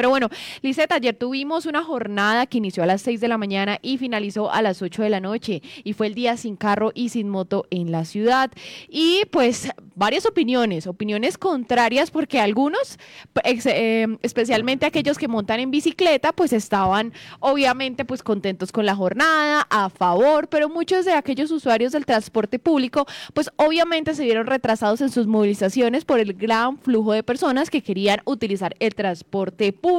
[0.00, 0.30] Pero bueno,
[0.62, 4.50] Liseta, ayer tuvimos una jornada que inició a las 6 de la mañana y finalizó
[4.50, 7.66] a las 8 de la noche y fue el día sin carro y sin moto
[7.68, 8.50] en la ciudad.
[8.88, 12.98] Y pues varias opiniones, opiniones contrarias porque algunos,
[13.44, 19.66] eh, especialmente aquellos que montan en bicicleta, pues estaban obviamente pues contentos con la jornada,
[19.68, 25.02] a favor, pero muchos de aquellos usuarios del transporte público pues obviamente se vieron retrasados
[25.02, 29.89] en sus movilizaciones por el gran flujo de personas que querían utilizar el transporte público.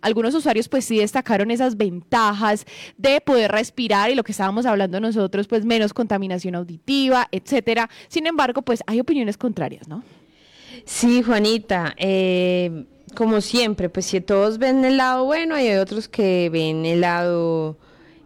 [0.00, 5.00] Algunos usuarios pues sí destacaron esas ventajas de poder respirar y lo que estábamos hablando
[5.00, 7.88] nosotros pues menos contaminación auditiva, etcétera.
[8.08, 10.02] Sin embargo, pues hay opiniones contrarias, ¿no?
[10.84, 16.50] Sí, Juanita, eh, como siempre, pues si todos ven el lado bueno, hay otros que
[16.50, 17.78] ven el lado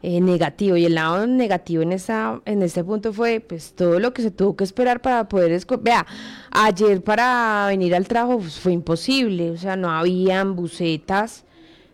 [0.02, 0.76] eh, negativo.
[0.76, 4.30] Y el lado negativo en, esa, en este punto fue pues todo lo que se
[4.30, 5.60] tuvo que esperar para poder...
[5.80, 6.06] Vea,
[6.50, 11.44] ayer para venir al trabajo pues, fue imposible, o sea, no habían bucetas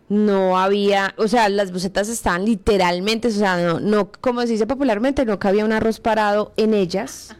[0.07, 4.67] no había, o sea, las bucetas estaban literalmente, o sea, no, no, como se dice
[4.67, 7.35] popularmente, no cabía un arroz parado en ellas,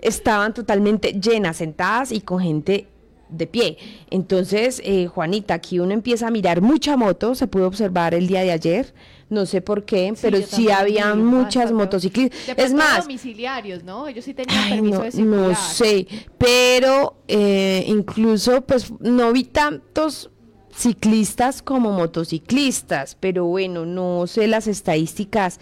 [0.00, 2.88] estaban totalmente llenas, sentadas y con gente
[3.32, 3.78] de pie.
[4.10, 8.42] Entonces, eh, Juanita, aquí uno empieza a mirar mucha moto, se pudo observar el día
[8.42, 8.94] de ayer,
[9.28, 12.56] no sé por qué, pero sí había muchas motociclistas.
[12.56, 14.06] Es más, domiciliarios, ¿no?
[14.06, 20.30] Ellos sí tenían permiso de No sé, pero eh, incluso pues no vi tantos
[20.74, 25.60] ciclistas como motociclistas, pero bueno, no sé las estadísticas.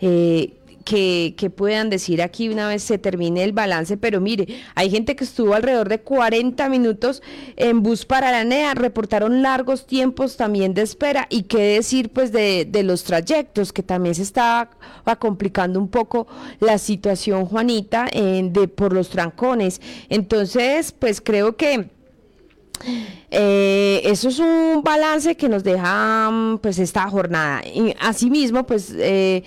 [0.00, 5.16] Eh, que, puedan decir aquí una vez se termine el balance, pero mire, hay gente
[5.16, 7.22] que estuvo alrededor de 40 minutos
[7.56, 12.32] en bus para la NEA, reportaron largos tiempos también de espera y qué decir pues
[12.32, 14.70] de, los trayectos, que también se estaba
[15.18, 16.26] complicando un poco
[16.60, 19.80] la situación, Juanita, de, por los trancones.
[20.08, 21.90] Entonces, pues creo que...
[23.30, 27.62] Eh, eso es un balance que nos deja pues esta jornada.
[28.00, 29.44] Asimismo, pues eh,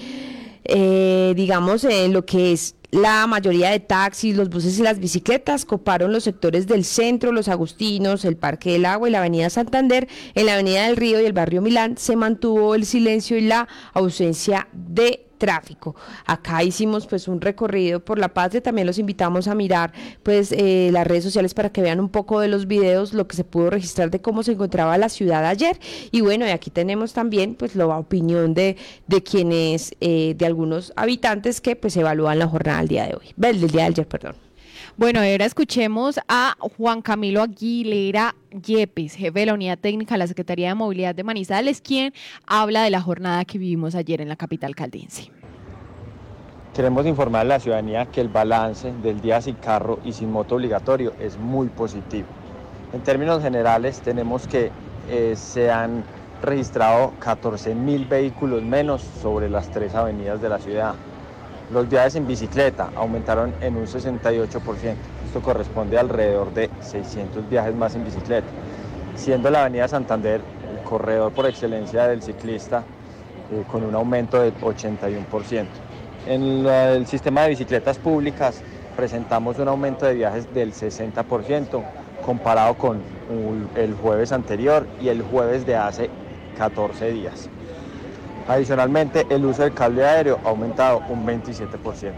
[0.66, 5.66] eh, digamos, en lo que es la mayoría de taxis, los buses y las bicicletas
[5.66, 10.08] coparon los sectores del centro, los Agustinos, el Parque del Agua y la Avenida Santander.
[10.34, 13.68] En la Avenida del Río y el barrio Milán se mantuvo el silencio y la
[13.94, 15.96] ausencia de tráfico.
[16.26, 20.90] Acá hicimos pues un recorrido por La y también los invitamos a mirar pues eh,
[20.92, 23.70] las redes sociales para que vean un poco de los videos, lo que se pudo
[23.70, 25.80] registrar de cómo se encontraba la ciudad ayer.
[26.12, 30.94] Y bueno, y aquí tenemos también pues la opinión de, de quienes, eh, de algunos
[30.96, 34.36] habitantes que pues evalúan la jornada del día de hoy, del día de ayer, perdón.
[34.98, 40.28] Bueno, ahora escuchemos a Juan Camilo Aguilera Yepes, jefe de la Unidad Técnica de la
[40.28, 42.14] Secretaría de Movilidad de Manizales, quien
[42.46, 45.32] habla de la jornada que vivimos ayer en la capital caldense.
[46.74, 50.56] Queremos informar a la ciudadanía que el balance del día sin carro y sin moto
[50.56, 52.28] obligatorio es muy positivo.
[52.94, 54.72] En términos generales, tenemos que
[55.10, 56.04] eh, se han
[56.42, 60.96] registrado 14 mil vehículos menos sobre las tres avenidas de la ciudad.
[61.72, 64.96] Los viajes en bicicleta aumentaron en un 68%.
[65.26, 68.48] Esto corresponde a alrededor de 600 viajes más en bicicleta,
[69.16, 72.84] siendo la Avenida Santander el corredor por excelencia del ciclista
[73.52, 75.66] eh, con un aumento del 81%.
[76.28, 78.62] En el sistema de bicicletas públicas
[78.96, 81.84] presentamos un aumento de viajes del 60%
[82.24, 83.02] comparado con
[83.76, 86.10] el jueves anterior y el jueves de hace
[86.58, 87.50] 14 días.
[88.48, 92.14] Adicionalmente, el uso del cable aéreo ha aumentado un 27%.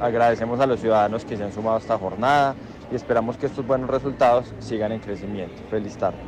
[0.00, 2.54] agradecemos a los ciudadanos que se han sumado a esta jornada
[2.92, 5.62] y esperamos que estos buenos resultados sigan en crecimiento.
[5.70, 6.18] Feliz tarde.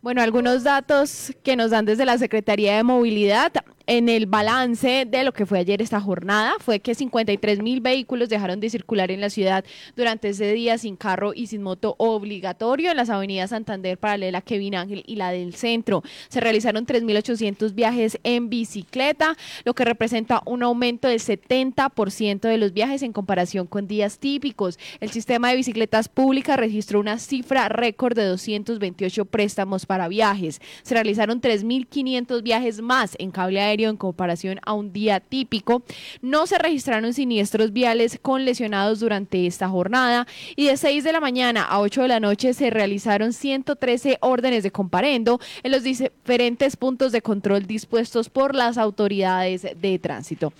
[0.00, 3.52] Bueno, algunos datos que nos dan desde la Secretaría de Movilidad
[3.86, 8.28] en el balance de lo que fue ayer esta jornada fue que 53 mil vehículos
[8.28, 9.64] dejaron de circular en la ciudad
[9.94, 14.74] durante ese día sin carro y sin moto obligatorio en las avenidas Santander, Paralela, Kevin
[14.74, 16.02] Ángel y la del centro.
[16.28, 22.72] Se realizaron 3.800 viajes en bicicleta, lo que representa un aumento del 70% de los
[22.72, 24.78] viajes en comparación con días típicos.
[25.00, 30.60] El sistema de bicicletas públicas registró una cifra récord de 228 préstamos para viajes.
[30.82, 35.82] Se realizaron 3.500 viajes más en cable aéreo en comparación a un día típico.
[36.22, 40.26] No se registraron siniestros viales con lesionados durante esta jornada
[40.56, 44.62] y de 6 de la mañana a 8 de la noche se realizaron 113 órdenes
[44.62, 50.52] de comparendo en los diferentes puntos de control dispuestos por las autoridades de tránsito.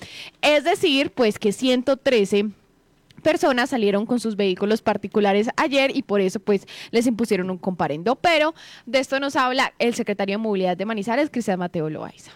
[0.42, 2.50] Es decir, pues que 113
[3.24, 8.14] personas salieron con sus vehículos particulares ayer y por eso pues les impusieron un comparendo.
[8.14, 8.54] Pero
[8.86, 12.30] de esto nos habla el secretario de Movilidad de Manizales, Cristian Mateo Loaiza.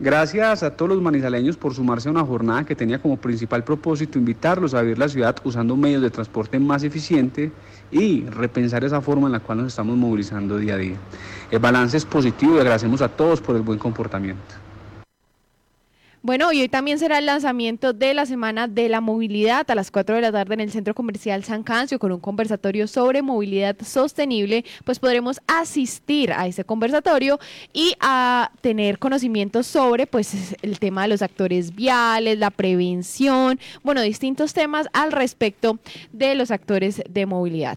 [0.00, 4.16] Gracias a todos los manizaleños por sumarse a una jornada que tenía como principal propósito
[4.16, 7.50] invitarlos a vivir la ciudad usando medios de transporte más eficiente
[7.90, 10.96] y repensar esa forma en la cual nos estamos movilizando día a día.
[11.50, 14.67] El balance es positivo y agradecemos a todos por el buen comportamiento.
[16.20, 19.90] Bueno, y hoy también será el lanzamiento de la Semana de la Movilidad a las
[19.90, 23.76] 4 de la tarde en el Centro Comercial San Cancio con un conversatorio sobre movilidad
[23.84, 24.64] sostenible.
[24.84, 27.38] Pues podremos asistir a ese conversatorio
[27.72, 34.02] y a tener conocimientos sobre pues el tema de los actores viales, la prevención, bueno,
[34.02, 35.78] distintos temas al respecto
[36.12, 37.76] de los actores de movilidad.